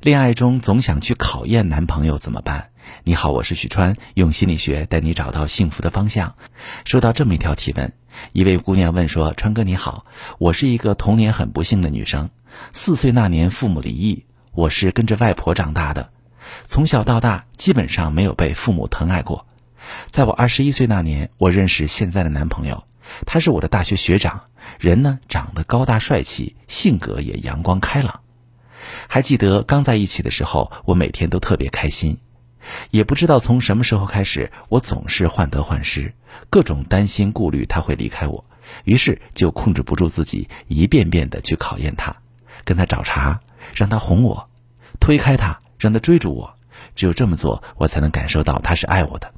[0.00, 2.70] 恋爱中总想去考验男朋友怎么办？
[3.04, 6.36] 你好，我是许川，用心理学带你找到幸福的方向。
[6.86, 7.92] 收到这么一条提问，
[8.32, 10.06] 一位姑娘问说：“川哥你好，
[10.38, 12.30] 我是一个童年很不幸的女生，
[12.72, 16.08] 四岁那年父母离异，我是跟着外婆长大的，
[16.64, 19.46] 从小到大基本上没有被父母疼爱过。
[20.10, 22.84] 在我二十一岁那年，我认识现在的男朋友，
[23.26, 24.44] 他是我的大学学长，
[24.78, 28.20] 人呢长得高大帅气，性格也阳光开朗。”
[29.08, 32.18] 还记得刚在一起的时候，我每天都特别开心，
[32.90, 36.12] 也不知道从什么时候开始，我总是患得患失，
[36.48, 38.44] 各种担心顾虑他会离开我，
[38.84, 42.16] 于是就控制不住自己，一遍遍的去考验他，
[42.64, 43.38] 跟他找茬，
[43.74, 44.48] 让他哄我，
[44.98, 46.54] 推开他，让他追逐我，
[46.94, 49.32] 只有这么做，我才能感受到他是爱我的。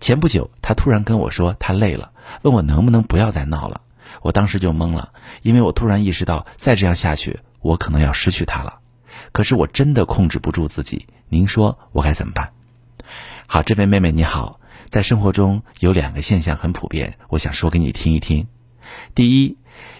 [0.00, 3.80] 前不久，他突然跟我说他累了，问我能不能不要再闹了，
[4.20, 7.38] 我当时就懵了，因为我突然意识到再这样下去。
[7.62, 8.80] 我可能要失去他了，
[9.32, 11.06] 可是我真的控制不住自己。
[11.28, 12.52] 您说我该怎么办？
[13.46, 18.46] 好，这位妹妹你好，在生活中有两个现象很普遍，我想说给你听一听。
[19.14, 19.56] 第一，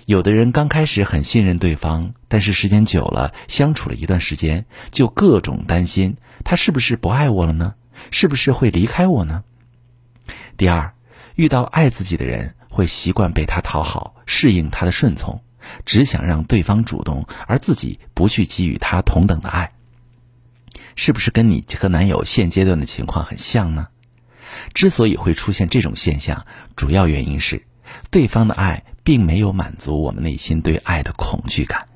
[0.07, 7.75] 有的人刚开始很信任对方，但是时间久了，相处了一段时间，就各种担心他是不是不爱我了呢？
[8.11, 9.45] 是不是会离开我呢？
[10.57, 10.95] 第二，
[11.37, 15.43] 遇到爱自己的人，会习惯被他讨好，适应他的顺从。
[15.85, 19.73] 只想让对方主动，而自己不去给予他同等的爱，
[20.97, 23.89] 是不是跟你和男友现阶段的情况很像呢？
[24.75, 26.45] 之所以会出现这种现象，
[26.77, 27.63] 主要原因是
[28.11, 31.89] 对方的爱并没有满足我们内心对爱的恐惧感。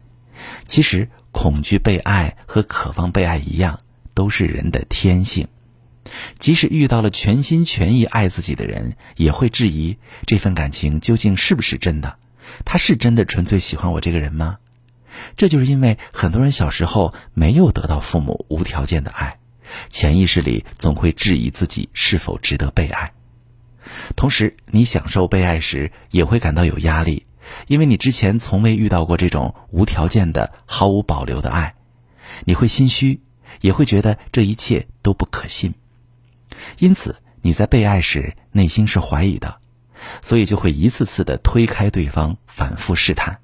[0.65, 3.79] 其实，恐惧被爱和渴望被爱一样，
[4.15, 5.47] 都是人的天性。
[6.39, 12.17] 即使遇到了全心全意爱自己的人，也会质疑这份感情究竟是不是真的。
[12.65, 14.59] 他是真的纯粹喜欢我这个人吗？
[15.37, 19.39] 这就是因为很多人小时候没有得到父母无条件的爱，
[19.89, 23.13] 潜意识里总会质疑自己是否值得被爱。
[24.15, 27.25] 同时，你享受被爱时也会感到有压力，
[27.67, 31.77] 因为你之前从未遇到过这种无条件的、毫无保留的爱，
[32.45, 33.23] 你会心虚，
[33.61, 35.75] 也会觉得这一切都不可信。
[36.79, 39.61] 因此，你在被爱时内心是怀疑的。
[40.23, 43.39] 所以就会一次次的推开对方，反复试探。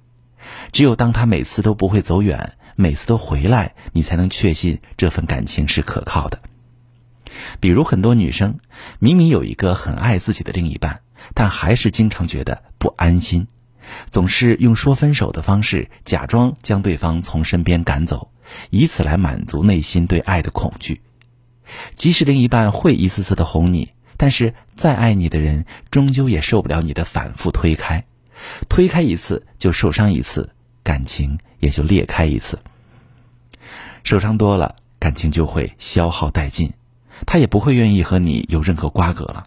[0.72, 6.40] 只有当他每次都不会走远，每次都回来，你才能确信这份感情是可靠的。
[7.60, 8.58] 比如很多女生
[8.98, 11.00] 明明有一个很爱自己的另一半，
[11.34, 13.46] 但还是经常觉得不安心，
[14.10, 18.30] 总是用说分手的方式假装将对方从身边赶走，
[18.70, 21.00] 以此来满足内心对爱的恐惧。
[21.94, 23.92] 即使另一半会一次次的哄你。
[24.16, 28.04] 但是再爱你的人，终究也受不了你的反复推开，
[28.68, 30.50] 推开一次就受伤一次，
[30.82, 32.58] 感情也就裂开一次。
[34.04, 36.72] 受伤多了，感情就会消耗殆尽，
[37.26, 39.46] 他也不会愿意和你有任何瓜葛了。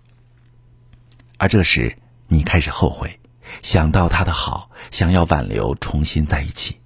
[1.38, 1.98] 而这时，
[2.28, 3.20] 你开始后悔，
[3.62, 6.78] 想到他的好，想要挽留，重新在一起。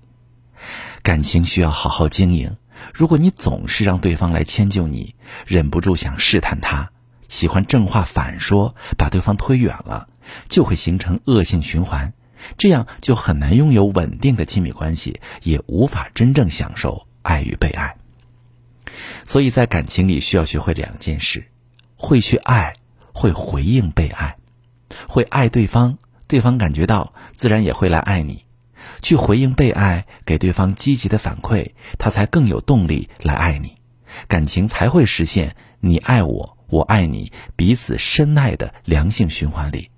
[1.04, 2.58] 感情需要好好经营，
[2.94, 5.16] 如果你总是让对方来迁就你，
[5.46, 6.92] 忍不住想试探他。
[7.30, 10.10] 喜欢正话反说，把对方推远了，
[10.50, 12.12] 就会形成恶性循环，
[12.58, 17.96] 这样就很难拥有稳定的亲密关系，也无法真正享受爱与被爱。
[19.24, 21.46] 所以在感情里需要学会两件事：
[21.96, 22.74] 会去爱，
[23.14, 24.36] 会回应被爱，
[25.08, 25.98] 会爱对方，
[26.28, 28.46] 对方感觉到自然也会来爱你；
[29.04, 33.78] 去回应被爱，给对方积极的反馈，他才更有动力来爱你，
[34.28, 36.58] 感情才会实现你爱我。
[36.69, 39.90] 我爱你，彼此深爱的良性循环里，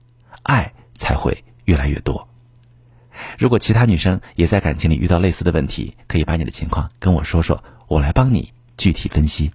[0.43, 2.27] 爱才会越来越多。
[3.37, 9.51] 如果其他女生也在感情里遇到类似的问题，可以把你的情况跟我说说，我来帮你具体分析。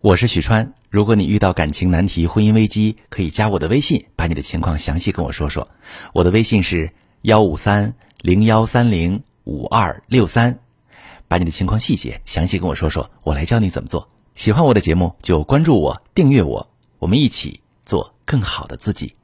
[0.00, 5.68] 我是许川，如果你遇到感情难题、婚姻危机，可以加我的微信，把你的情况详细跟我说说。
[6.12, 6.90] 我的微信是
[7.22, 10.58] 幺五三零幺三零五二六三，
[11.28, 14.08] 把你的情况细节详细跟我说说，我来教你怎么做。
[14.34, 16.66] 喜欢我的节目就关注我、订阅我，
[16.98, 19.14] 我们一起做更好的自己。